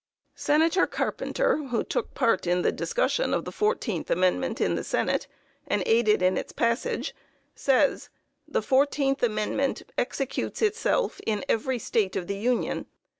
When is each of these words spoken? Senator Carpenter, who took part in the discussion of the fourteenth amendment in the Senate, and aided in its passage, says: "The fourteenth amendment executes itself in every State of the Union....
Senator 0.33 0.87
Carpenter, 0.87 1.57
who 1.67 1.83
took 1.83 2.15
part 2.15 2.47
in 2.47 2.63
the 2.63 2.71
discussion 2.71 3.35
of 3.35 3.45
the 3.45 3.51
fourteenth 3.51 4.09
amendment 4.09 4.59
in 4.59 4.73
the 4.73 4.83
Senate, 4.83 5.27
and 5.67 5.83
aided 5.85 6.23
in 6.23 6.37
its 6.37 6.51
passage, 6.51 7.13
says: 7.53 8.09
"The 8.47 8.63
fourteenth 8.63 9.21
amendment 9.21 9.83
executes 9.99 10.63
itself 10.63 11.21
in 11.27 11.45
every 11.47 11.77
State 11.77 12.15
of 12.15 12.25
the 12.25 12.37
Union.... 12.37 12.87